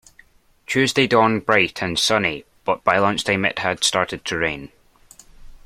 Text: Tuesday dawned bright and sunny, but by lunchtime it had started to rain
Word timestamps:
Tuesday 0.65 1.05
dawned 1.05 1.45
bright 1.45 1.79
and 1.83 1.99
sunny, 1.99 2.43
but 2.65 2.83
by 2.83 2.97
lunchtime 2.97 3.45
it 3.45 3.59
had 3.59 3.83
started 3.83 4.25
to 4.25 4.35
rain 4.35 4.71